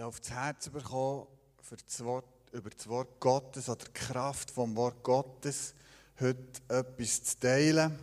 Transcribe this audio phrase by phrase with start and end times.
[0.00, 1.26] ich auf das Herz bekommen,
[1.60, 5.74] für das Wort, über das Wort Gottes oder die Kraft vom Wort Gottes
[6.18, 6.38] heute
[6.68, 7.98] etwas zu teilen.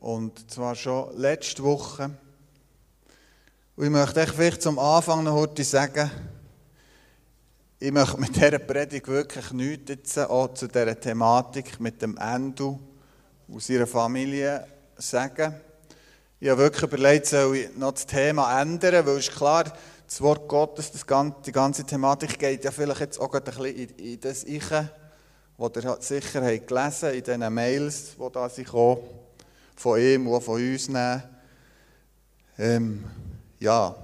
[0.00, 2.10] Und zwar schon letzte Woche.
[3.76, 6.10] Und ich möchte euch vielleicht zum Anfang noch heute sagen,
[7.78, 12.80] ich möchte mit dieser Predigt wirklich nichts jetzt auch zu dieser Thematik mit dem Endo
[13.48, 15.54] aus ihrer Familie sagen.
[16.40, 19.72] Ich habe wirklich überlegt, soll ich noch das Thema ändern, weil es ist klar,
[20.10, 23.66] das Wort Gottes, das ganze, die ganze Thematik geht ja vielleicht jetzt auch ein bisschen
[23.66, 24.68] in, in das Ich,
[25.56, 30.60] was ihr sicher habt gelesen in diesen Mails, die da sind von ihm und von
[30.60, 31.22] uns nehmen.
[32.58, 33.04] Ähm,
[33.60, 33.94] ja,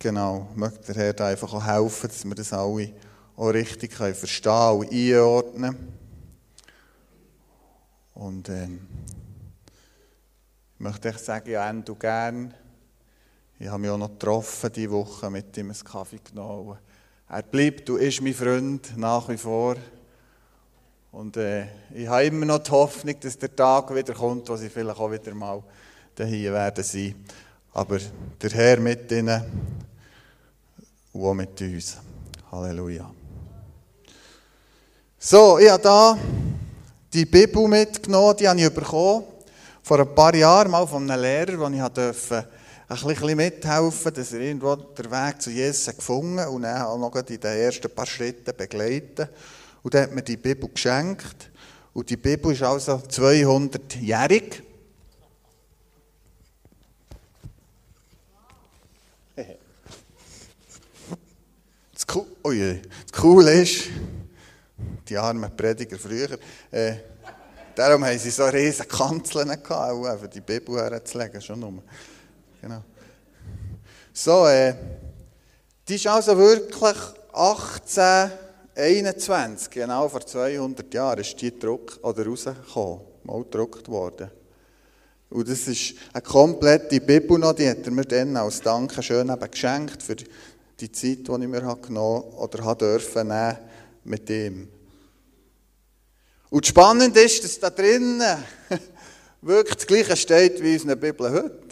[0.00, 2.92] genau, möchte der Herr da einfach auch helfen, dass wir das alle
[3.36, 5.76] auch richtig können verstehen und einordnen
[8.14, 8.88] Und ähm,
[10.82, 12.52] möchte euch sagen, ja, du gern.
[13.58, 16.76] Ich habe mich auch noch getroffen diese Woche mit ihm einen Kaffee genommen.
[17.28, 19.76] Er bleibt, du ist mein Freund, nach wie vor.
[21.12, 24.68] Und äh, ich habe immer noch die Hoffnung, dass der Tag wieder kommt, wo sie
[24.68, 25.62] vielleicht auch wieder mal
[26.18, 27.14] hier werden sein.
[27.72, 27.98] Aber
[28.40, 29.40] der Herr mit ihnen
[31.12, 31.96] und auch mit uns.
[32.50, 33.08] Halleluja.
[35.16, 36.18] So, ich habe hier
[37.12, 39.31] die Bibel mitgenommen, die habe ich bekommen.
[39.84, 42.48] Vor ein paar Jahren mal von einem Lehrer, wo ich durfte
[42.88, 46.98] ein bisschen mithelfen, dass er irgendwo den Weg zu Jesus gefunden hat und dann auch
[46.98, 49.28] noch in den ersten paar Schritten begleiten.
[49.82, 51.50] Und dann hat mir die Bibel geschenkt.
[51.94, 54.62] Und die Bibel ist also 200-jährig.
[61.92, 62.06] Das,
[62.42, 63.84] oh das Coole ist,
[65.08, 66.38] die armen Prediger früher,
[66.70, 66.96] äh,
[67.74, 71.82] darum haben sie so riesige Kanzeln gehabt, auch für die Bibel herzulegen, schon nur.
[72.60, 72.82] Genau.
[74.12, 74.74] So, äh,
[75.88, 76.96] die ist also wirklich
[77.32, 84.30] 1821, genau vor 200 Jahren, ist die gedruckt, oder rausgekommen, mal gedruckt worden.
[85.30, 89.50] Und das ist eine komplette Bibel noch, die hat er mir dann als Dankeschön eben
[89.50, 93.56] geschenkt für die Zeit, die ich mir genommen oder dürfen nehmen
[94.04, 94.68] mit ihm.
[96.52, 98.20] Und spannend ist, dass da drinnen
[99.40, 101.62] wirklich das Gleiche steht wie in unserer Bibel heute.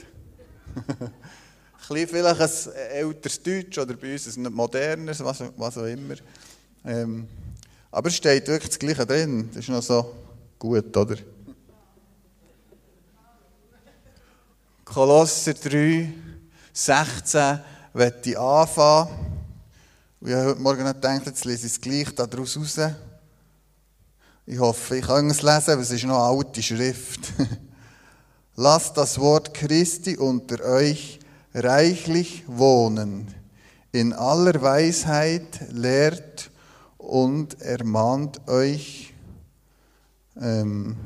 [2.09, 6.15] vielleicht ein älteres Deutsch oder bei uns ein modernes, was, was auch immer.
[6.87, 7.29] Ähm,
[7.91, 9.51] aber es steht wirklich das Gleiche drin.
[9.53, 10.15] Das ist noch so
[10.59, 11.17] gut, oder?
[14.87, 16.11] Kolosser 3,
[16.73, 17.61] 16
[17.93, 19.11] möchte ich anfangen.
[20.21, 22.81] Und ich habe heute Morgen gedacht, jetzt lese ich es gleich daraus raus.
[24.47, 27.21] Ich hoffe, ich kann es lesen, aber es ist noch alte Schrift.
[28.57, 31.21] Lasst das Wort Christi unter euch
[31.55, 33.35] reichlich wohnen.
[33.93, 36.51] In aller Weisheit lehrt
[36.97, 39.15] und ermahnt euch
[40.41, 40.97] ähm,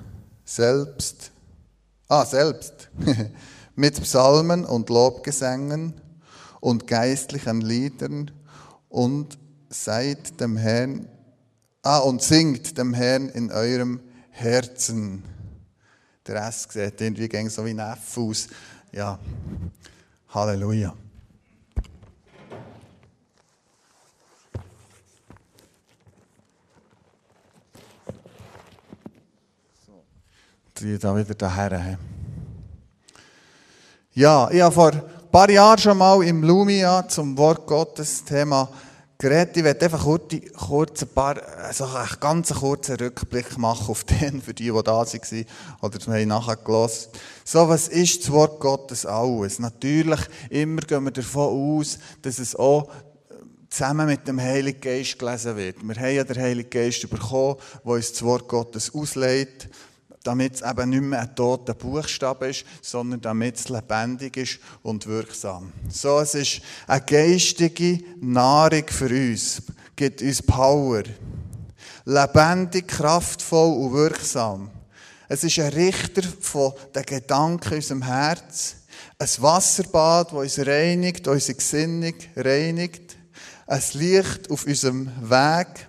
[0.44, 1.30] selbst,
[2.08, 2.90] ah, selbst,
[3.74, 5.94] mit Psalmen und Lobgesängen
[6.60, 8.30] und geistlichen Liedern
[8.88, 11.08] und seid dem Herrn,
[11.84, 14.00] ah, und singt dem Herrn in eurem
[14.30, 15.22] Herzen.
[16.26, 18.48] Der Rest sieht irgendwie gegen so wie ein F aus.
[18.92, 19.18] Ja,
[20.30, 20.94] Halleluja.
[30.80, 31.98] Die da wieder daher.
[34.14, 34.92] Ja, ich habe vor
[35.34, 38.68] paar Jahren schon mal im Lumia zum Wort Gottes Thema
[39.24, 39.56] geredet.
[39.56, 44.42] Ich werde einfach kurz, kurz ein paar, also einen ganz kurzen Rückblick machen auf den,
[44.42, 45.46] für die, die da waren
[45.80, 47.08] oder wir haben nachher gelassen.
[47.42, 49.58] So, was ist das Wort Gottes alles?
[49.58, 50.20] Natürlich,
[50.50, 52.90] immer gehen wir davon aus, dass es auch
[53.70, 55.76] zusammen mit dem Heiligen Geist gelesen wird.
[55.82, 59.68] Wir haben ja den Heiligen Geist bekommen, der uns das Wort Gottes auslegt
[60.24, 65.06] damit es eben nicht mehr ein toter Buchstabe ist, sondern damit es lebendig ist und
[65.06, 65.72] wirksam.
[65.88, 69.62] So, es ist eine geistige Nahrung für uns,
[69.94, 71.02] gibt uns Power.
[72.06, 74.70] Lebendig, kraftvoll und wirksam.
[75.28, 78.76] Es ist ein Richter von den Gedanken in unserem Herz.
[79.18, 83.16] Ein Wasserbad, das uns reinigt, unsere Gesinnung reinigt.
[83.66, 85.86] Ein Licht auf unserem Weg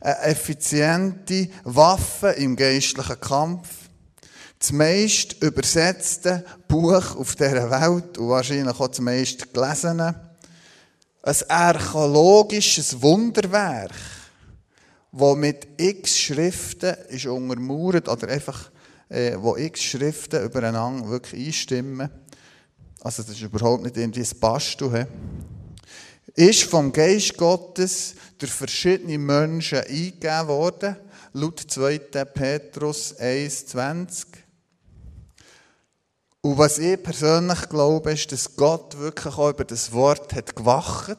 [0.00, 3.68] eine effiziente Waffe im geistlichen Kampf,
[4.58, 10.30] das meist übersetzte Buch auf dieser Welt und wahrscheinlich auch das meist gelesene,
[11.22, 13.94] ein archäologisches Wunderwerk,
[15.12, 18.70] das mit x Schriften ist untermauert oder einfach,
[19.08, 22.10] äh, wo x Schriften übereinander wirklich einstimmen.
[23.00, 25.06] also das ist überhaupt nicht irgendwie ein Bastel,
[26.40, 30.96] ist vom Geist Gottes durch verschiedene Menschen eingegeben worden,
[31.34, 31.98] laut 2.
[31.98, 34.24] Petrus 1,20.
[36.40, 41.18] Und was ich persönlich glaube, ist, dass Gott wirklich auch über das Wort hat gewacht,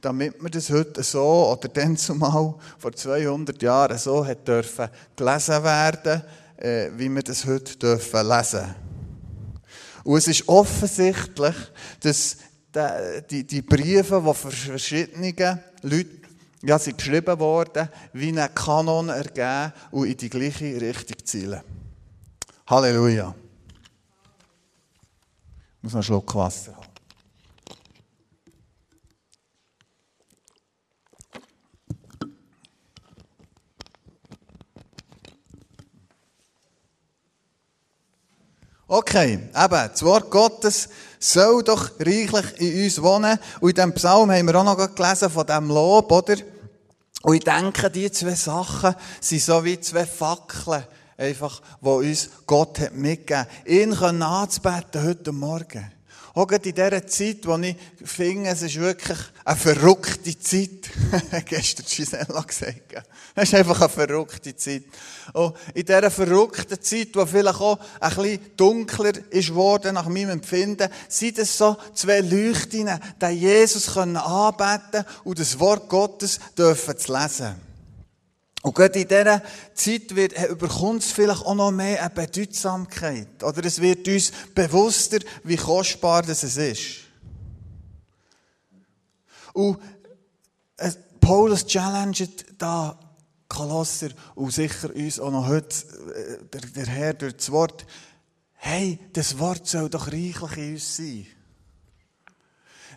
[0.00, 5.62] damit wir das heute so, oder dann zumal vor 200 Jahren so hat dürfen gelesen
[5.62, 6.22] werden,
[6.56, 8.74] äh, wie wir das heute dürfen lesen.
[10.02, 11.54] Und es ist offensichtlich,
[12.00, 12.38] dass
[13.30, 16.20] die, die Briefe, die von verschiedenen Leuten
[16.62, 21.62] ja, sind geschrieben worden, wie ein Kanon ergeben und in die gleiche Richtung zielen.
[22.66, 23.34] Halleluja.
[25.76, 26.90] Ich muss noch einen Schluck Wasser haben.
[38.92, 40.88] Okay, eben, das Wort Gottes
[41.20, 43.38] soll doch reichlich in uns wohnen.
[43.60, 46.36] Und in diesem Psalm haben wir auch noch gelesen von diesem Lob, oder?
[47.22, 50.82] Und ich denke, diese zwei Sachen sind so wie zwei Fackeln,
[51.18, 53.46] einfach, die uns Gott hat mitgegeben.
[53.66, 55.92] Ihn können anzubeten heute Morgen.
[56.32, 59.18] Auch in dieser Zeit, wo ich finde, es ist wirklich
[59.50, 60.90] eine verrückte Zeit.
[61.44, 63.02] Gestern Gisela gesagt.
[63.34, 64.84] Es ist einfach eine verrückte Zeit.
[65.32, 70.30] Und in dieser verrückten Zeit, die vielleicht auch ein bisschen dunkler ist geworden, nach meinem
[70.30, 72.88] Empfinden, sind es so zwei Leuchten,
[73.20, 77.56] die Jesus anbeten können und das Wort Gottes dürfen zu lesen.
[78.62, 79.42] Und gerade in dieser
[79.74, 83.42] Zeit wird, überkommt es vielleicht auch noch mehr eine Bedeutsamkeit.
[83.42, 87.09] Oder es wird uns bewusster, wie kostbar das ist.
[89.52, 89.78] Und
[90.76, 92.98] äh, Paulus challenged da
[93.48, 95.74] Kolosser und sicher uns auch noch heute,
[96.14, 97.84] äh, der, der Herr durch das Wort,
[98.54, 101.26] hey, das Wort soll doch reichlich in uns sein.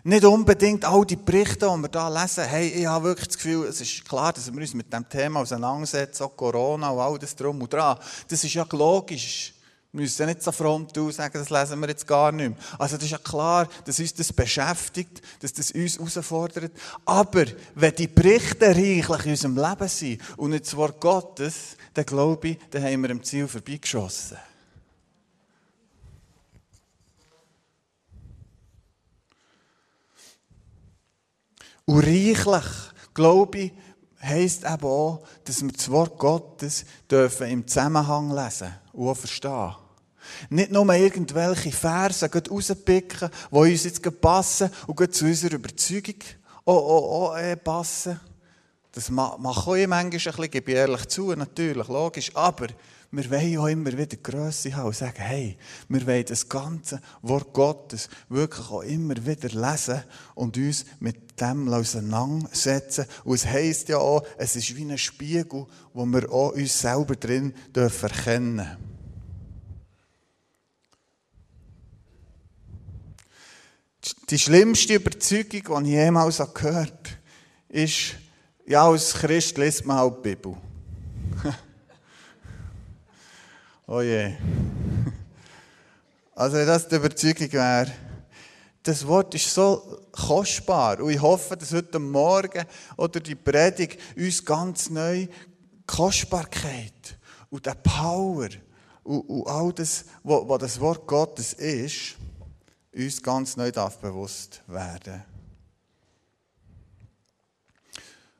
[0.06, 2.44] Nicht unbedingt all die Berichte, die wir hier lesen.
[2.44, 5.40] Hey, ich habe wirklich das Gefühl, es ist klar, dass wir uns mit dem Thema
[5.40, 7.98] auseinandersetzen, auch Corona und all das drum und dran.
[8.28, 9.53] Das ist ja logisch.
[9.94, 12.58] Müssen nicht so front sagen, das lesen wir jetzt gar nicht mehr.
[12.80, 16.72] Also das ist ja klar, dass uns das beschäftigt, dass das uns herausfordert.
[17.04, 17.44] Aber
[17.76, 22.48] wenn die Berichte reichlich in unserem Leben sind und nicht das Wort Gottes, dann glaube
[22.48, 24.36] ich, dann haben wir am Ziel vorbeigeschossen.
[31.84, 32.64] Und reichlich,
[33.14, 33.72] glaube ich,
[34.20, 39.83] heisst eben auch, dass wir das Wort Gottes dürfen im Zusammenhang lesen und auch verstehen.
[40.50, 46.16] Nicht nur irgendwelche Verse rauspicken, die uns jetzt passen und zu unserer Überzeugung
[46.64, 48.20] auch, auch, auch äh, passen.
[48.92, 52.30] Das mache ich manchmal ein bisschen, gebe ich ehrlich zu, natürlich, logisch.
[52.34, 52.68] Aber
[53.10, 55.56] wir wollen auch immer wieder Grösse haben und sagen, hey,
[55.88, 60.02] wir wollen das ganze Wort Gottes wirklich auch immer wieder lesen
[60.34, 63.06] und uns mit dem auseinandersetzen.
[63.24, 67.16] Und es heisst ja auch, es ist wie ein Spiegel, wo wir auch uns selber
[67.16, 68.10] drin dürfen
[74.28, 76.92] Die schlimmste Überzeugung, die ich jemals gehört habe,
[77.68, 78.16] ist,
[78.66, 80.56] ja, als Christ liest man halt die Bibel.
[83.86, 84.32] Oh je.
[86.34, 87.92] Also, wenn das die Überzeugung wäre,
[88.82, 91.00] das Wort ist so kostbar.
[91.00, 92.64] Und ich hoffe, dass heute Morgen
[92.96, 95.28] oder die Predigt uns ganz neu
[95.86, 97.18] Kostbarkeit
[97.50, 98.48] und der Power
[99.04, 102.16] und, und all das, was das Wort Gottes ist,
[102.94, 105.22] uns ganz neu darf bewusst werden.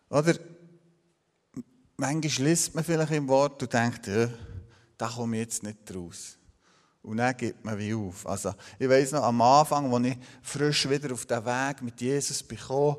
[0.09, 0.35] Oder
[1.97, 4.29] manchmal liest man vielleicht im Wort und denkt, ja,
[4.97, 6.39] da komme ich jetzt nicht raus.
[7.03, 8.27] Und dann gibt man wie auf.
[8.27, 12.43] Also, ich weiß noch, am Anfang, als ich frisch wieder auf den Weg mit Jesus
[12.43, 12.97] bekomme,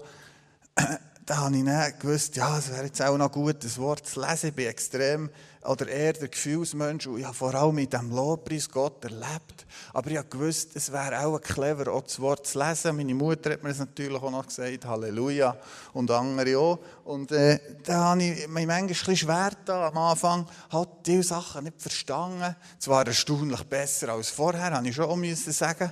[1.26, 4.22] da habe ich dann gewusst, ja, es wäre jetzt auch noch gut, das Wort zu
[4.22, 4.50] lesen.
[4.50, 5.30] Ich bin extrem,
[5.68, 9.66] oder eher der Gefühlsmensch und ich habe vor allem mit dem Lobpreis Gott erlebt.
[9.94, 12.96] Aber ich gewusst, es wäre auch clever, auch das Wort zu lesen.
[12.96, 15.58] Meine Mutter hat mir das natürlich auch noch gesagt, Halleluja,
[15.94, 16.80] und andere auch.
[17.04, 21.64] Und äh, da habe ich mich manchmal ein schwer da am Anfang, hat diese Sachen
[21.64, 22.56] nicht verstanden.
[22.80, 25.92] Zwar erstaunlich besser als vorher, habe ich schon auch müssen sagen.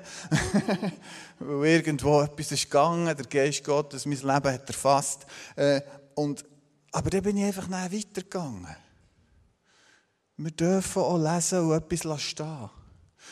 [1.40, 5.26] Weil irgendwo etwas ist gegangen, der Geist Gottes, mein Leben hat erfasst.
[5.56, 5.82] Äh,
[6.16, 6.46] und,
[6.92, 8.83] aber dann bin ich einfach weitergegangen.
[10.38, 12.70] Wir dürfen auch lesen und etwas stehen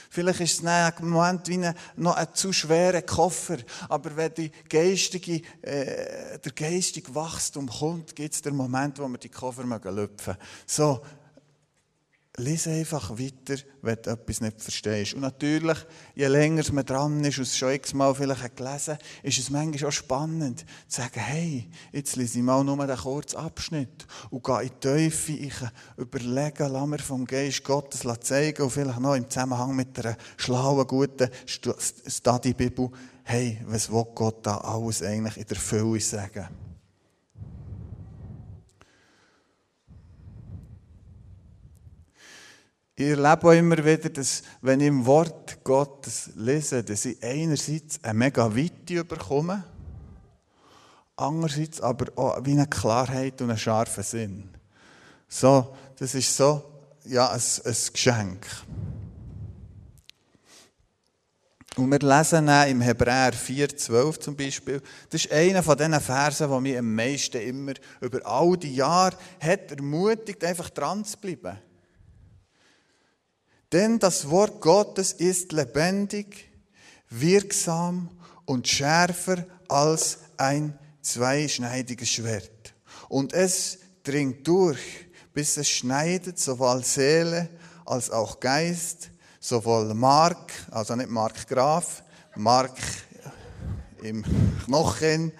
[0.09, 3.57] Vielleicht ist es im Moment wie ein, noch ein zu schwerer Koffer,
[3.89, 9.17] aber wenn die geistige, äh, der geistige Wachstum kommt, gibt es den Moment, wo wir
[9.17, 10.37] die Koffer lüpfen mögen.
[10.65, 11.01] So,
[12.37, 15.13] Lies einfach weiter, wenn du etwas nicht verstehst.
[15.13, 15.77] Und natürlich,
[16.15, 19.91] je länger man dran ist und es schon x-mal vielleicht gelesen ist es manchmal auch
[19.91, 24.69] spannend zu sagen, hey, jetzt lese ich mal nur den kurzen Abschnitt und gehe in
[24.69, 25.55] die Teufel, ich
[25.97, 30.87] überlege, lass mir vom Geist Gottes zeigen und vielleicht noch im Zusammenhang mit einer schlauen,
[30.87, 32.91] guten Study-Bibel,
[33.23, 36.70] hey, was will Gott da alles eigentlich in der Fülle sagen?
[43.01, 47.99] Ich erlebe auch immer wieder, dass, wenn ich im Wort Gottes lese, dass ich einerseits
[48.03, 49.63] eine mega Weite bekomme,
[51.15, 54.49] andererseits aber auch wie eine Klarheit und einen scharfen Sinn.
[55.27, 56.63] So, das ist so,
[57.05, 58.45] ja, ein, ein Geschenk.
[61.77, 64.79] Und wir lesen im Hebräer 4,12 zum Beispiel.
[65.09, 69.17] Das ist einer von diesen Versen, der mich am meisten immer über all die Jahre
[69.39, 71.57] hat ermutigt, einfach dran zu bleiben.
[73.71, 76.49] Denn das Wort Gottes ist lebendig,
[77.09, 78.09] wirksam
[78.45, 82.73] und schärfer als ein zweischneidiges Schwert.
[83.07, 84.79] Und es dringt durch,
[85.33, 87.49] bis es schneidet sowohl Seele
[87.85, 89.09] als auch Geist,
[89.39, 92.03] sowohl Mark, also nicht Mark Graf,
[92.35, 92.77] Mark
[94.01, 94.23] im
[94.65, 95.31] Knochen,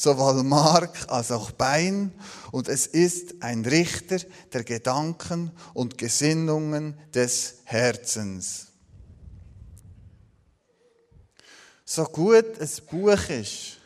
[0.00, 2.12] sowohl Mark als auch Bein,
[2.52, 4.16] und es ist ein Richter
[4.50, 8.68] der Gedanken und Gesinnungen des Herzens.
[11.84, 13.76] So gut ein Buch ist,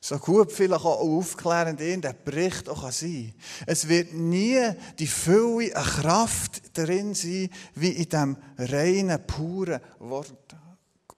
[0.00, 3.32] so gut vielleicht auch aufklärend der Bericht auch kann sein
[3.66, 4.58] Es wird nie
[4.98, 10.56] die Fülle, eine Kraft darin sein, wie in dem reinen, puren Wort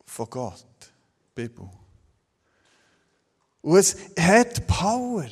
[0.04, 0.66] von Gott,
[1.34, 1.70] Bibel.
[3.62, 5.26] Und es hat Power.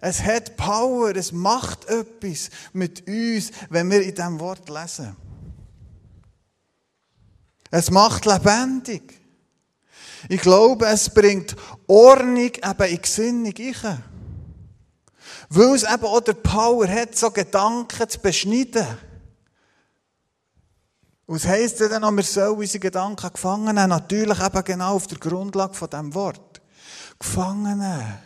[0.00, 5.16] Es hat Power, es macht etwas mit uns, wenn wir in diesem Wort lesen.
[7.70, 9.20] Es macht lebendig.
[10.28, 14.04] Ich glaube, es bringt Ordnung eben in die Gesinnung rein.
[15.48, 18.86] Weil es eben auch der Power hat, so Gedanken zu beschneiden.
[21.26, 23.88] Es heisst dann auch, wir sollen unsere Gedanken gefangen nehmen.
[23.88, 26.40] Natürlich eben genau auf der Grundlage von diesem Wort.
[27.24, 28.20] Gefangene.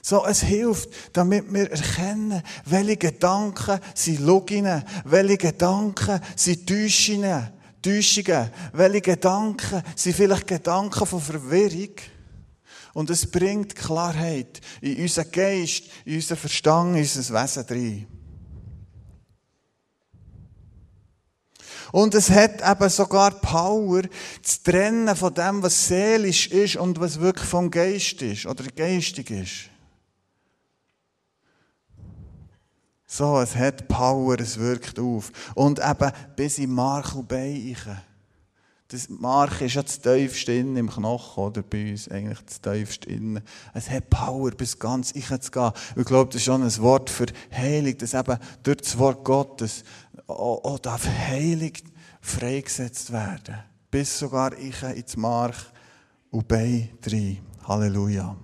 [0.00, 7.50] So, es hilft, damit wir erkennen, welche Gedanken sind Loginen, welche Gedanken sind Täuschungen,
[7.82, 11.94] Täuschungen, welche Gedanken sind vielleicht Gedanken von Verwirrung.
[12.94, 18.17] Und es bringt Klarheit in unseren Geist, in unseren Verstand, in unser Wesen rein.
[21.92, 24.02] Und es hat eben sogar Power,
[24.42, 29.30] zu trennen von dem, was seelisch ist und was wirklich vom Geist ist oder geistig
[29.30, 29.70] ist.
[33.06, 35.32] So, es hat Power, es wirkt auf.
[35.54, 37.74] Und eben bis in Mark und Bein
[38.90, 43.10] Das Mark ist ja das tiefste innen im Knochen, oder bei uns eigentlich das tiefste
[43.10, 43.42] innen.
[43.74, 45.72] Es hat Power, bis ganz ich zu gehen.
[45.94, 49.84] Ich glaube, das ist schon ein Wort für Heilung, dass eben durch das Wort Gottes
[50.26, 51.72] auch, auch darf Heilung
[52.22, 53.58] freigesetzt werden.
[53.90, 55.56] Bis sogar ich ins Mark
[56.30, 57.38] und Bein rein.
[57.64, 58.36] Halleluja.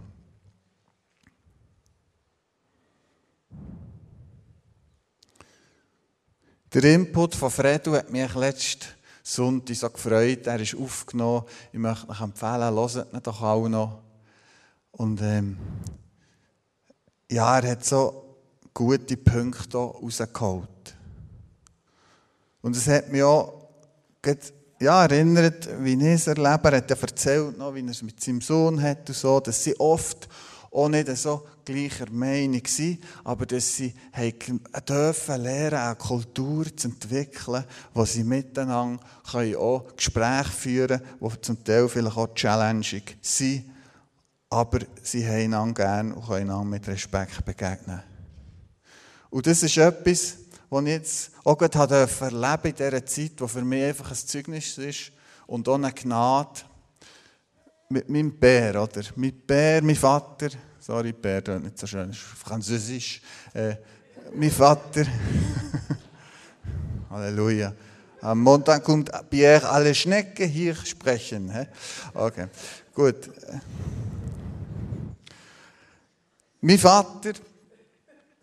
[6.75, 8.89] Der Input von Fredo hat mich letzten
[9.27, 10.47] Sonntag so gefreut.
[10.47, 11.45] Er ist aufgenommen.
[11.73, 14.03] Ich möchte euch empfehlen, hört ihn doch auch noch.
[14.93, 15.57] Und ähm,
[17.31, 18.37] ja, er hat so
[18.75, 20.95] gute Punkte rausgeholt.
[22.61, 23.65] Und es hat mich auch
[24.81, 26.71] ja, erinnert, wie ich es erlebe.
[26.71, 29.65] Er hat ja erzählt, noch, wie er es mit seinem Sohn hat und so, dass
[29.65, 30.29] sie oft
[30.75, 33.95] auch nicht so gleicher Meinung sind, aber dass sie
[34.89, 37.65] dürfen lernen, eine Kultur zu entwickeln,
[37.95, 43.71] wo sie miteinander können auch Gespräche führen können, die zum Teil vielleicht auch challenging sind,
[44.51, 48.03] aber sie haben einander gerne und können einander mit Respekt begegnen.
[49.31, 50.37] Und das ist etwas,
[50.71, 54.77] was ich jetzt auch gerade erleben in dieser Zeit, wo für mich einfach ein Zeugnis
[54.79, 55.13] ist
[55.47, 56.61] und auch eine Gnade,
[57.89, 59.03] mit meinem Père, oder?
[59.17, 60.49] Mein Père, mein Vater,
[60.81, 63.21] sorry, Père, das nicht so schön, ist französisch.
[63.53, 63.77] Äh,
[64.35, 65.05] mein Vater,
[67.11, 67.75] Halleluja.
[68.21, 71.53] Am Montag kommt Pierre alle Schnecken hier sprechen.
[71.53, 71.67] He?
[72.15, 72.47] Okay,
[72.95, 73.31] gut.
[76.63, 77.33] Mein Vater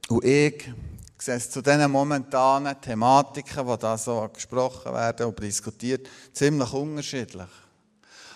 [0.08, 0.70] und ich
[1.18, 7.50] sehen zu diesen momentanen Thematiken, die da so gesprochen werden und diskutiert, ziemlich unterschiedlich.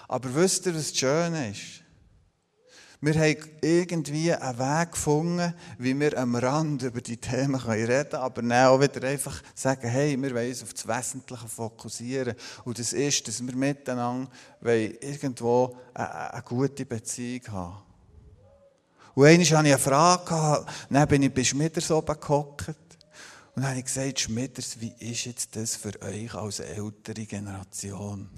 [0.08, 1.82] Aber wisst ihr, was das Schöne ist?
[3.02, 8.24] Wir haben irgendwie einen Weg gefunden, wie wir am Rand über die Themen reden können,
[8.24, 12.36] aber dann auch wieder einfach sagen, hey, wir wollen uns auf das Wesentliche fokussieren.
[12.64, 14.28] Und das ist, dass wir miteinander
[14.64, 17.78] irgendwo eine, eine gute Beziehung haben.
[19.14, 22.70] Und einmal hatte ich eine Frage, dann bin ich bei Schmieders oben gehockt.
[22.70, 28.30] Und dann habe ich gesagt, Schmieders, wie ist jetzt das für euch als ältere Generation?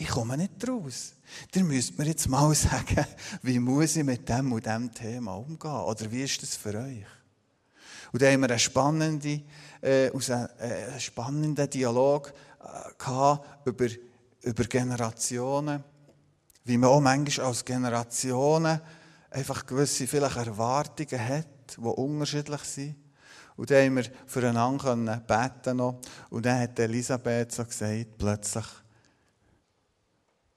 [0.00, 1.12] Ich komme nicht raus.
[1.52, 3.04] Ihr müsst mir jetzt mal sagen,
[3.42, 5.72] wie muss ich mit dem und dem Thema umgehen?
[5.72, 7.04] Oder wie ist das für euch?
[8.12, 9.44] Und da haben wir einen spannenden,
[9.82, 13.86] äh, einen äh, spannenden Dialog äh, über,
[14.42, 15.82] über Generationen,
[16.64, 18.80] wie man auch manchmal als Generationen
[19.30, 22.96] einfach gewisse vielleicht Erwartungen hat, die unterschiedlich sind.
[23.56, 26.00] Und dann haben wir füreinander beten noch.
[26.30, 28.66] Und dann hat Elisabeth so gesagt, plötzlich,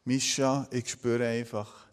[0.04, 1.88] Mischa, ich spüre einfach,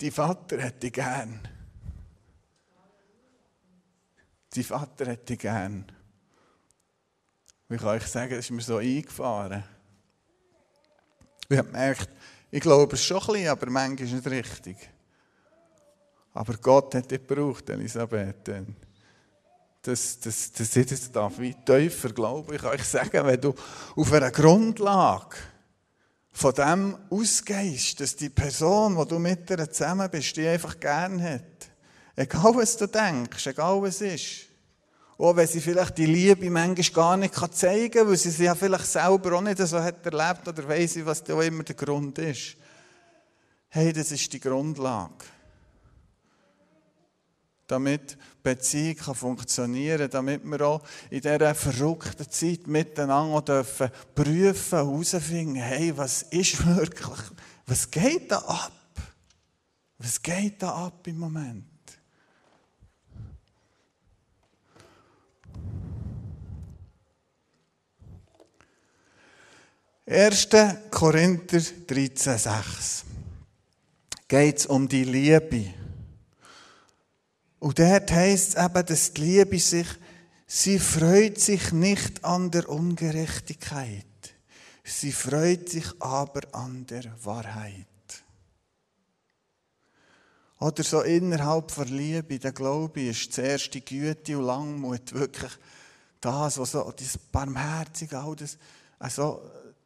[0.00, 1.40] die Vater hätte gern.
[4.54, 5.84] Die Vater hätte gern.
[7.68, 9.62] Wie kann ich sagen, das ist mir so eingefahren.
[11.48, 12.08] Ich habe gemerkt,
[12.50, 14.90] ich glaube es schon ein bisschen, aber manchmal ist es nicht richtig.
[16.32, 18.46] Aber Gott hat dich gebraucht, Elisabeth.
[18.46, 18.64] Dass,
[19.82, 23.54] dass, dass ich das darf wie tiefer glaube ich, kann ich sagen, wenn du
[23.96, 25.36] auf einer Grundlage
[26.32, 31.22] von dem ausgehst, dass die Person, die du mit ihr zusammen bist, die einfach gern
[31.22, 31.42] hat.
[32.14, 34.46] Egal was du denkst, egal was ist.
[35.18, 38.54] Auch wenn sie vielleicht die Liebe manchmal gar nicht zeigen kann, weil sie sie ja
[38.54, 42.18] vielleicht selber auch nicht so hat erlebt oder weiss ich, was da immer der Grund
[42.18, 42.56] ist.
[43.68, 45.12] Hey, das ist die Grundlage.
[47.70, 54.78] Damit Beziehung kann funktionieren kann, damit wir auch in dieser verrückten Zeit miteinander dürfen prüfen,
[54.78, 57.20] herausfinden, hey, was ist wirklich,
[57.66, 58.72] was geht da ab?
[59.98, 61.64] Was geht da ab im Moment?
[70.06, 70.48] 1.
[70.90, 73.04] Korinther 13,6
[74.26, 75.79] geht es um die Liebe.
[77.60, 79.86] Und dort heisst es eben, dass die Liebe sich,
[80.46, 84.06] sie freut sich nicht an der Ungerechtigkeit.
[84.82, 87.86] Sie freut sich aber an der Wahrheit.
[90.58, 93.36] Oder so innerhalb der Liebe, der Glaube ist
[93.74, 95.52] die Güte und Langmut wirklich
[96.20, 98.58] das, was so, das Barmherzige, all das,
[98.98, 99.40] also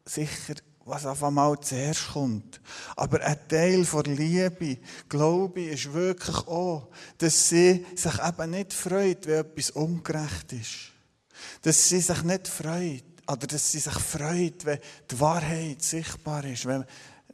[0.05, 2.61] sicher, was auf einmal zuerst kommt.
[2.97, 9.27] Aber ein Teil der Liebe, Glaube ist wirklich auch, dass sie sich eben nicht freut,
[9.27, 10.93] wenn etwas ungerecht ist.
[11.63, 14.79] Dass sie sich nicht freut, oder dass sie sich freut, wenn
[15.11, 16.85] die Wahrheit sichtbar ist, wenn,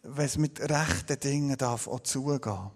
[0.02, 2.70] wenn es mit rechten Dingen darf auch zugehen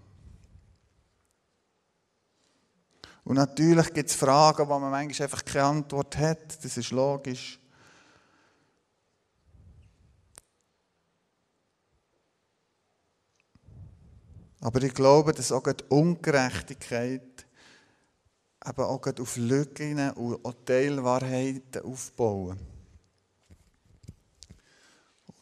[3.25, 6.63] Und natürlich gibt es Fragen, wo man manchmal einfach keine Antwort hat.
[6.63, 7.59] Das ist logisch.
[14.65, 17.47] Aber ich glaube, dass auch die Ungerechtigkeit
[18.67, 22.59] eben auch auf Lücken und Teilwahrheiten aufbauen.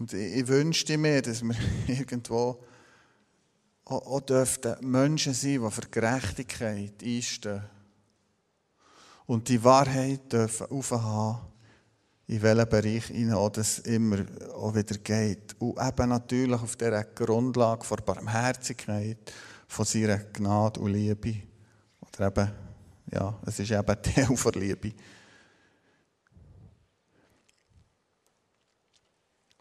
[0.00, 1.54] Und ich, wünschte mir, dass wir
[1.86, 2.64] irgendwo
[3.84, 7.62] auch, auch dürften Menschen sein, die für Gerechtigkeit einstehen.
[9.26, 11.51] Und die Wahrheit dürfen aufhaben
[12.32, 13.12] in welchem Bereich
[13.52, 15.54] das immer auch wieder geht.
[15.58, 19.30] Und eben natürlich auf dieser Grundlage von Barmherzigkeit,
[19.68, 21.42] von seiner Gnade und Liebe.
[22.00, 22.52] Oder eben,
[23.12, 24.92] ja, es ist eben Teil von Liebe.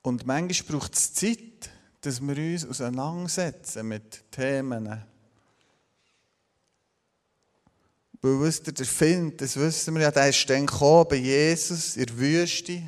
[0.04, 5.04] Und manchmal braucht es Zeit, dass wir uns auseinandersetzen mit Themen,
[8.22, 12.18] Weil, der Film, das wissen wir ja, der ist dann gekommen bei Jesus in der
[12.18, 12.84] Wüste.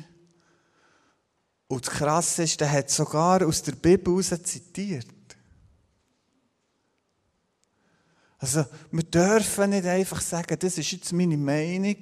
[1.66, 5.08] Und das Krasse ist, der hat sogar aus der Bibel heraus zitiert.
[8.38, 11.96] Also, wir dürfen nicht einfach sagen, das ist jetzt meine Meinung.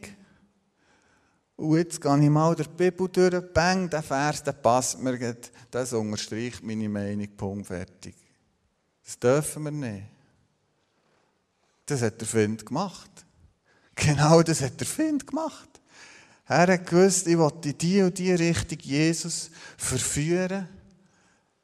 [1.56, 5.36] Und jetzt gehe ich mal der Bibel durch, bang, der Vers, der passt mir,
[5.70, 8.16] das unterstreicht meine Meinung, Punkt, fertig.
[9.04, 10.11] Das dürfen wir nicht.
[11.86, 13.10] Das hat der Find gemacht.
[13.94, 15.68] Genau das hat der Find gemacht.
[16.46, 20.68] Er hat gewusst, ich will in die und die Richtung Jesus verführen,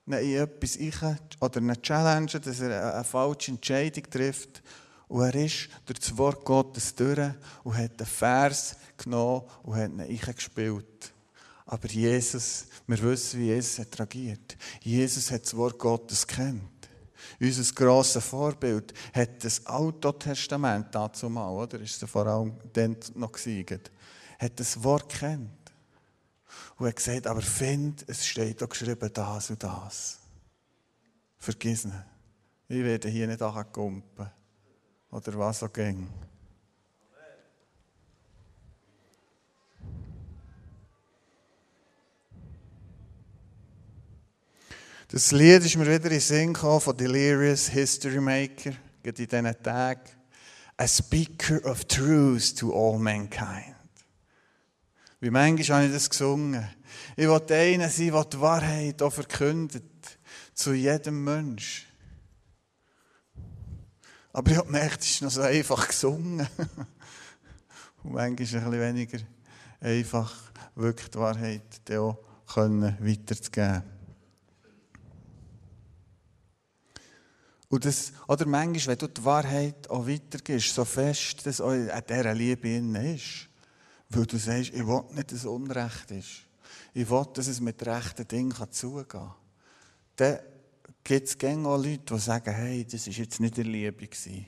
[0.06, 4.62] in etwas ein, oder eine Challenge, dass er eine falsche Entscheidung trifft.
[5.08, 7.30] Und er ist durch das Wort Gottes durch
[7.64, 11.12] und hat den Vers genommen und hat ihn eingespielt.
[11.66, 14.56] Aber Jesus, wir wissen, wie Jesus hat reagiert.
[14.80, 16.77] Jesus hat das Wort Gottes kennt.
[17.40, 21.80] Unser grosses Vorbild hat das Autotestament dazu mal, oder?
[21.80, 23.90] Ist es vor allem dann noch gesiegt.
[24.38, 25.50] Hat das Wort kennt.
[26.76, 30.18] Und hat gesagt, aber find, es steht da geschrieben, das und das.
[31.38, 31.96] Vergiss nicht.
[32.68, 34.30] Ich werde hier nicht angekumpeln.
[35.10, 36.08] Oder was auch ging.
[45.10, 49.62] Das Lied ist mir wieder in den Sinn gekommen von Delirious History Maker, in diesen
[49.62, 50.02] Tagen.
[50.76, 53.74] A speaker of truth to all mankind.
[55.18, 56.68] Wie manchmal habe ich das gesungen.
[57.16, 59.82] Ich wollte einer sein, der die Wahrheit auch verkündet.
[60.52, 61.86] Zu jedem Mensch.
[64.34, 66.46] Aber ich habe gemerkt, es ist noch so einfach gesungen.
[68.02, 69.18] Und manchmal ein bisschen weniger
[69.80, 70.34] einfach,
[70.74, 72.18] wirklich die Wahrheit auch
[72.54, 73.97] weiterzugeben.
[77.68, 82.02] Und das, oder manchmal, wenn du die Wahrheit auch weitergibst, so fest, dass auch an
[82.08, 83.48] dieser Liebe ist,
[84.08, 86.46] weil du sagst, ich will nicht, dass es Unrecht ist.
[86.94, 89.34] Ich will, dass es mit rechten Dingen zugehen kann.
[90.16, 90.38] Dann
[91.04, 94.06] gibt es auch Leute, die sagen, hey, das war jetzt nicht der Liebe.
[94.06, 94.46] Gewesen.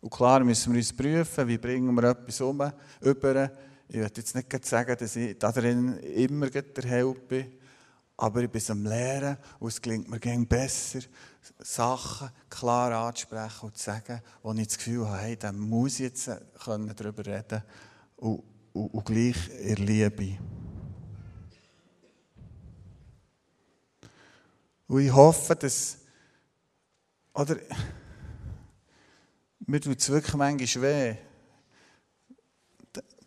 [0.00, 2.70] Und klar müssen wir uns prüfen, wie bringen wir etwas um,
[3.00, 3.50] über.
[3.88, 7.52] Ich will jetzt nicht sagen, dass ich darin immer der Held bin,
[8.16, 11.00] aber ich bin am Lehren und es gelingt mir besser,
[11.58, 16.00] Sachen klar anzusprechen und zu sagen, wo ich das Gefühl habe, hey, dann muss ich
[16.00, 17.62] jetzt darüber reden
[18.16, 20.38] und, und, und gleich in Liebe.
[24.88, 25.98] Und ich hoffe, dass,
[27.34, 27.56] oder,
[29.66, 31.16] mir tut es wirklich manchmal weh.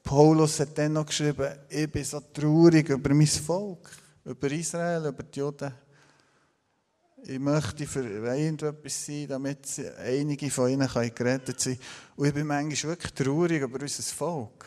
[0.03, 3.91] Paulus hat dann noch geschrieben, ich bin so traurig über mein Volk,
[4.25, 5.71] über Israel, über die Juden.
[7.23, 11.87] Ich möchte für irgendetwas sein, damit einige von ihnen gerettet sein können.
[12.15, 14.65] Und ich bin manchmal wirklich traurig über unser Volk.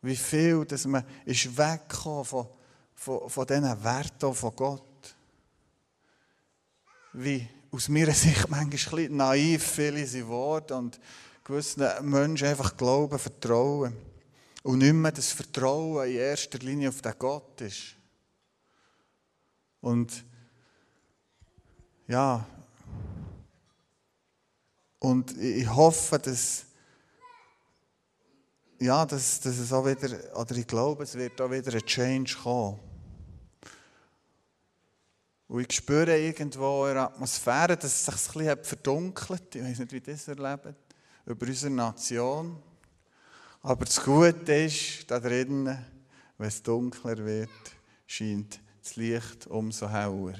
[0.00, 2.48] Wie viel, dass man ist weggekommen von,
[2.94, 5.16] von, von diesen Werten von Gott.
[7.12, 11.00] Wie aus meiner Sicht manchmal ein naiv viele sind geworden und
[11.44, 13.94] gewissen Menschen einfach glauben, vertrauen.
[14.62, 17.96] Und nicht mehr das Vertrauen in erster Linie auf den Gott ist.
[19.80, 20.24] Und
[22.08, 22.44] ja,
[24.98, 26.64] und ich hoffe, dass,
[28.80, 32.36] ja, dass, dass es auch wieder, oder ich glaube, es wird auch wieder ein Change
[32.42, 32.80] kommen.
[35.46, 39.54] Und ich spüre irgendwo in der Atmosphäre, dass es sich ein bisschen verdunkelt.
[39.54, 40.74] Ich weiß nicht, wie das erlebt.
[41.24, 42.62] Über unsere Nation.
[43.62, 45.84] Aber das Gute ist, da drinnen,
[46.36, 47.50] wenn es dunkler wird,
[48.06, 50.34] scheint das Licht umso heller.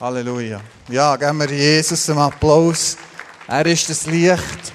[0.00, 0.60] Halleluja.
[0.90, 2.96] Ja, geben wir Jesus einen Applaus.
[3.48, 4.72] Er ist das Licht.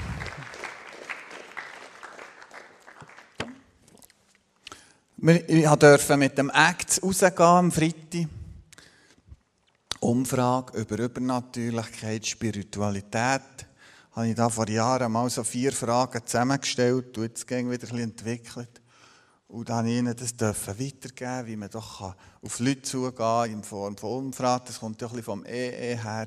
[5.15, 8.27] Wir durften mit dem Act rausgehen am Freitag.
[10.01, 13.65] Umfrage über Übernatürlichkeit, Spiritualität.
[14.11, 17.99] Habe ich da vor Jahren mal so vier Fragen zusammengestellt und jetzt wieder ein bisschen
[17.99, 18.82] entwickelt.
[19.53, 23.95] Und dann ihnen das dürfen weitergeben, wie man doch auf Leute zugehen kann, in Form
[23.95, 24.63] von Umfragen.
[24.65, 26.25] Das kommt ja ein bisschen vom EE her.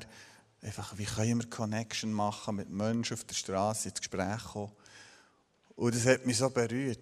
[0.61, 4.71] Einfach, wie können wir Connection machen mit Menschen auf der Straße, ins Gespräch kommen.
[5.75, 6.99] Und das hat mich so berührt.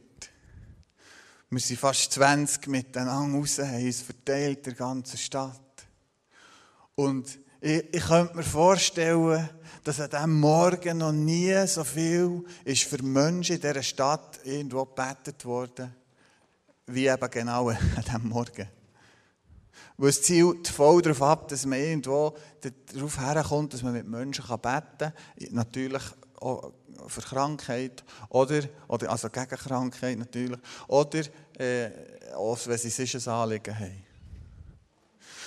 [1.51, 5.85] Wir sind fast 20 miteinander raus, haben uns verteilt der ganzen Stadt.
[6.95, 9.47] Und ich, ich könnte mir vorstellen,
[9.83, 14.85] dass an diesem Morgen noch nie so viel ist für Menschen in dieser Stadt irgendwo
[14.85, 15.93] gebetet worden
[16.87, 18.67] wie eben genau an diesem Morgen.
[19.97, 22.35] Weil es zielt voll darauf ab, dass man irgendwo
[22.93, 25.13] darauf herkommt, dass man mit Menschen beten kann.
[25.51, 26.03] Natürlich
[26.39, 26.73] auch
[27.07, 31.21] für Krankheit, oder, oder also gegen Krankheit natürlich, oder
[31.57, 31.89] äh,
[32.35, 34.03] auch wenn sie sonst ein Anliegen haben.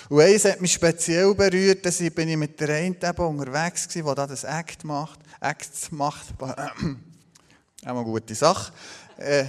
[0.09, 4.15] Und eins hat mich speziell berührt, dass ich, bin ich mit der einen unterwegs war,
[4.15, 5.19] die das Act macht.
[5.39, 6.55] Acts macht, auch
[7.83, 8.73] eine gute Sache.
[9.17, 9.45] Äh,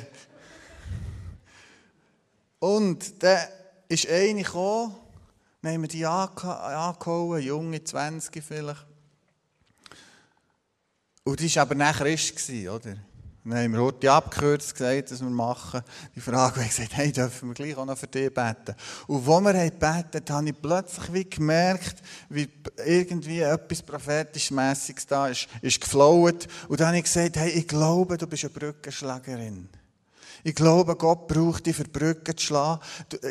[2.61, 3.49] und dann
[3.88, 4.94] ist eine gekommen,
[5.62, 8.87] dann haben wir die angehauen, junge 20 vielleicht.
[11.25, 12.96] Und die war aber nachher Christ, oder?
[13.44, 15.83] Dann haben wir heute abgekürzt gesagt, was wir machen.
[16.14, 18.75] Die Frage, und gesagt, hey, dürfen wir gleich auch noch für dich beten?
[19.07, 21.96] Und wo wir haben, habe ich plötzlich wie gemerkt,
[22.29, 22.49] wie
[22.85, 26.49] irgendwie etwas prophetisch-mässiges da ist, ist geflowt.
[26.68, 29.68] Und dann habe ich gesagt, hey, ich glaube, du bist eine Brückenschlägerin.
[30.42, 32.81] Ich glaube, Gott braucht dich, für Brücken zu schlagen.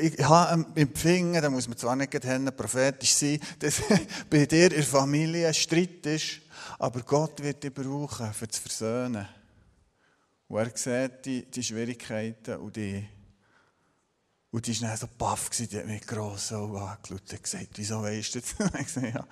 [0.01, 2.11] Ich habe empfingen, da muss man zwar nicht
[2.55, 3.81] prophetisch sein, dass
[4.29, 6.41] bei dir in der Familie Streit ist,
[6.77, 9.27] aber Gott wird dich brauchen, für zu versöhnen.
[10.47, 13.07] Und er sieht die, die Schwierigkeiten und die
[14.51, 18.33] und die war dann so baff, die hat mich gross angeschaut und gesagt, wieso weisst
[18.33, 18.55] du das?
[18.79, 19.27] ich gesagt, ja,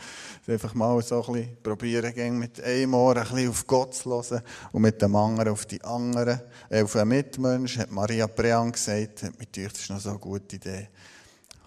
[0.54, 4.44] einfach mal so ein bisschen probieren, mit einem Ohr ein bisschen auf Gott zu hören
[4.74, 9.24] und mit dem anderen auf die anderen, äh, auf einen Mitmensch, hat Maria Brean gesagt,
[9.24, 10.90] hat mir gedacht, das ist noch so eine gute Idee.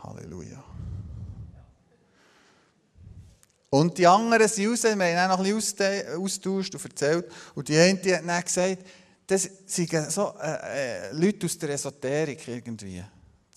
[0.04, 0.62] Halleluja.
[3.70, 7.30] Und die anderen sind raus, wir haben noch ein bisschen austauscht und erzählt.
[7.56, 8.78] Und die eine hat dann gesagt,
[9.26, 13.02] das sind so äh, äh, Leute aus der Esoterik irgendwie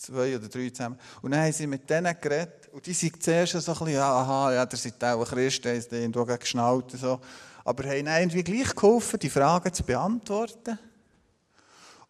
[0.04, 0.98] zwei oder drei zusammen.
[1.22, 2.70] Und dann haben sie mit denen geredet.
[2.72, 5.76] Und die sind zuerst so ein bisschen, aha, ja, der seid auch ein Christ, der
[5.76, 7.20] ist irgendwo geschnallt und so.
[7.64, 10.78] Aber haben irgendwie gleich geholfen, die Fragen zu beantworten.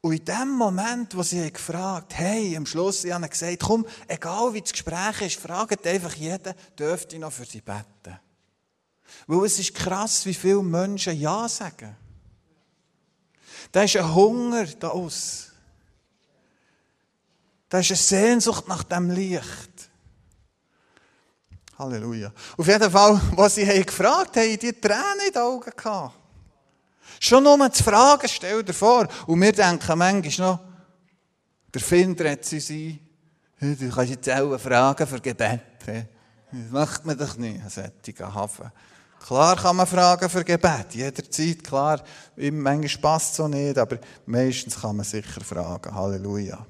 [0.01, 3.85] Und in dem Moment, wo sie gefragt haben, hey, am Schluss, ich habe gesagt, komm,
[4.07, 8.19] egal wie das Gespräch ist, fragt einfach jeden, dürfte ich noch für sie beten.
[9.27, 11.95] Weil es ist krass, wie viele Menschen Ja sagen.
[13.71, 15.52] Da ist ein Hunger da aus.
[17.73, 19.89] Da ist eine Sehnsucht nach dem Licht.
[21.79, 22.31] Halleluja.
[22.55, 26.13] Auf jeden Fall, was sie haben gefragt haben, die Tränen in den Augen gehabt.
[27.19, 29.07] Schon nur zu fragen, stell dir vor.
[29.25, 30.59] Und wir denken manchmal noch,
[31.73, 32.99] der Finder hat sie sein.
[33.59, 35.61] Du kannst jetzt auch fragen für Gebet.
[35.83, 38.71] Das macht man doch nicht, ein solcher Hafen.
[39.25, 42.03] Klar kann man fragen für Gebet, jederzeit, klar.
[42.35, 45.95] Manchmal passt es so nicht, aber meistens kann man sicher fragen.
[45.95, 46.67] Halleluja.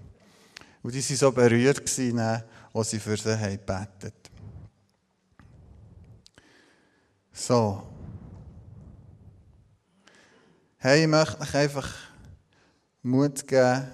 [0.84, 4.24] Und die waren so berührt, als sie für sie haben gebetet
[7.36, 7.82] So.
[10.78, 11.90] Hey, ich möchte euch einfach
[13.02, 13.88] Mut geben.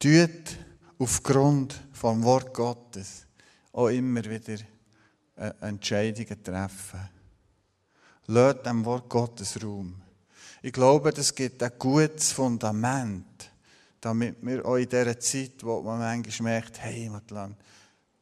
[0.00, 0.56] Tut
[0.98, 3.26] aufgrund vom Wort Gottes
[3.72, 4.64] auch immer wieder
[5.36, 7.08] äh, Entscheidungen treffen.
[8.26, 10.00] Lasst dem Wort Gottes Raum.
[10.62, 13.37] Ich glaube, das gibt ein gutes Fundament
[14.00, 17.56] damit wir auch in dieser Zeit, wo man manchmal merkt, hey, Matlan,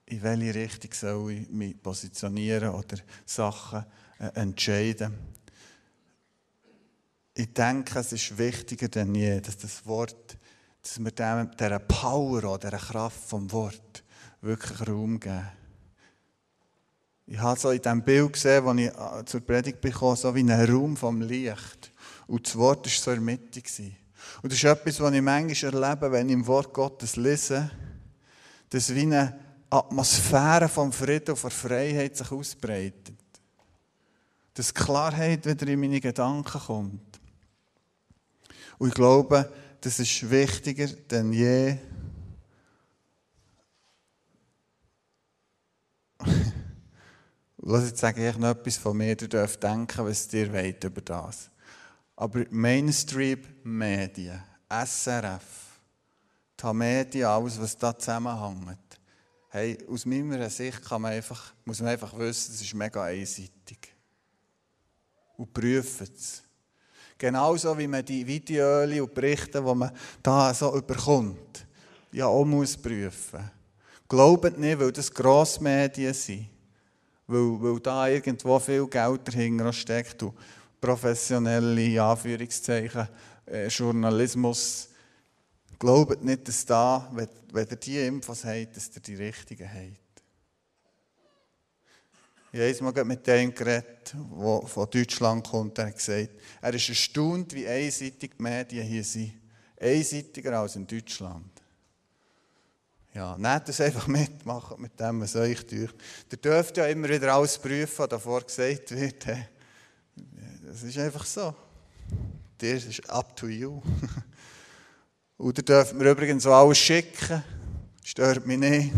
[0.07, 3.85] in welche Richtung soll ich mich positionieren oder Sachen
[4.19, 5.13] äh, entscheiden.
[7.35, 10.39] Ich denke, es ist wichtiger denn je, dass das Wort,
[10.81, 14.05] dass wir dem, dieser Power oder dieser Kraft vom Wort
[14.41, 15.49] wirklich Raum geben.
[17.27, 20.45] Ich habe so in diesem Bild gesehen, als ich äh, zur Predigt bekam, so wie
[20.45, 21.93] ein Raum vom Licht.
[22.29, 23.63] Und das Wort war so in der Mitte.
[24.43, 27.71] Und das ist etwas, was ich manchmal erlebe, wenn ich im Wort Gottes lese,
[28.71, 29.39] dass wie eine
[29.71, 33.17] Atmosphäre vom Frieden und von Freiheit sich ausbreitet.
[34.55, 37.21] Dass Klarheit wieder in meine Gedanken kommt.
[38.79, 41.77] Und ich glaube, das ist wichtiger denn je.
[47.59, 51.01] Lass jetzt sage ich noch etwas von mir, du darfst denken, was dir weht über
[51.01, 51.51] das.
[52.17, 55.43] Aber Mainstream-Medien, SRF,
[56.61, 58.79] die Medien, alles, was da zusammenhängt,
[59.51, 63.95] hey, aus meiner Sicht kann man einfach, muss man einfach wissen, das ist mega einseitig.
[65.37, 66.43] Und prüfen es.
[67.19, 69.91] Genauso wie man die Videos und Berichte, die man
[70.23, 71.67] da so überkommt,
[72.13, 73.51] ja auch muss prüfen.
[74.09, 76.49] Glaubt nicht, weil das Grossmedien sind.
[77.27, 80.23] Weil, weil da irgendwo viel Geld dahinter steckt.
[80.23, 80.35] Und
[80.87, 83.09] professionelle Anführungszeichen,
[83.47, 84.89] äh, Journalismus.
[85.81, 90.23] Glaubt nicht, dass da, wenn, wenn ihr die Infos habt, dass ihr die richtigen habt.
[92.53, 96.31] Ich habe einmal mit dem geredet, der von Deutschland kommt, er hat gesagt,
[96.63, 99.33] er ist erstaunt, wie einseitig die Medien hier sind.
[99.79, 101.51] Einseitiger als in Deutschland.
[103.13, 105.93] Ja, nehmt das einfach mit, macht mit dem, was euch durch.
[106.31, 109.27] Ihr dürft ja immer wieder alles prüfen, was davor gesagt wird.
[110.67, 111.55] Das ist einfach so.
[112.59, 113.81] Das ist up to you.
[115.39, 117.45] Oder dürfen wir übrigens auch alles schicken.
[118.03, 118.93] Stört mich nicht.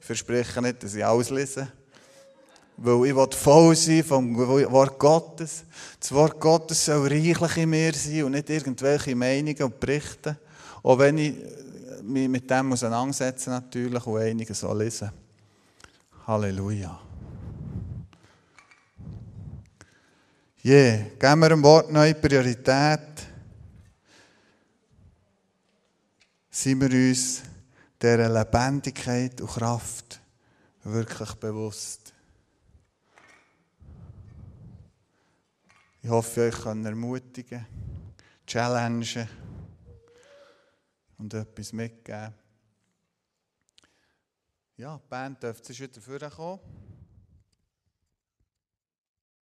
[0.06, 1.70] verspreche nicht, dass ich alles lese.
[2.78, 5.64] Weil ich will voll sein vom Wort Gottes.
[6.00, 10.38] Das Wort Gottes soll reichlich in mir sein und nicht irgendwelche Meinungen und Berichte.
[10.82, 11.34] Auch wenn ich
[12.04, 15.10] mich mit dem auseinandersetze natürlich und einige so lesen.
[16.26, 17.05] Halleluja.
[20.66, 20.96] Yeah.
[21.18, 23.00] geben wir dem Wort neue Priorität.
[26.50, 27.42] Sind wir uns
[28.02, 30.20] dieser Lebendigkeit und Kraft
[30.82, 32.12] wirklich bewusst.
[36.02, 37.66] Ich hoffe, ich kann ermutigen,
[38.46, 39.28] challengen,
[41.18, 42.34] und etwas mitgeben.
[44.76, 46.85] Ja, die Band dürfte wieder vorkommen.